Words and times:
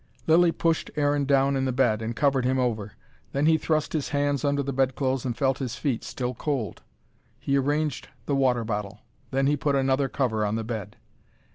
Lilly 0.25 0.51
pushed 0.51 0.89
Aaron 0.95 1.25
down 1.25 1.55
in 1.55 1.65
the 1.65 1.71
bed, 1.71 2.01
and 2.01 2.15
covered 2.15 2.43
him 2.43 2.57
over. 2.57 2.93
Then 3.33 3.45
he 3.45 3.59
thrust 3.59 3.93
his 3.93 4.09
hands 4.09 4.43
under 4.43 4.63
the 4.63 4.73
bedclothes 4.73 5.25
and 5.25 5.37
felt 5.37 5.59
his 5.59 5.75
feet 5.75 6.03
still 6.03 6.33
cold. 6.33 6.81
He 7.39 7.55
arranged 7.55 8.07
the 8.25 8.33
water 8.35 8.63
bottle. 8.63 9.01
Then 9.29 9.45
he 9.45 9.55
put 9.55 9.75
another 9.75 10.09
cover 10.09 10.43
on 10.43 10.55
the 10.55 10.63
bed. 10.63 10.95